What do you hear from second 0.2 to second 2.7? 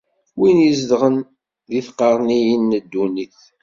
Wid izedɣen di tqerniyin